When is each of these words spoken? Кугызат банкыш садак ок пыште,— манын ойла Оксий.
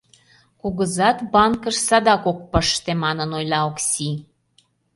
Кугызат 0.59 1.17
банкыш 1.33 1.77
садак 1.87 2.23
ок 2.31 2.39
пыште,— 2.51 2.91
манын 3.03 3.29
ойла 3.37 3.59
Оксий. 3.69 4.15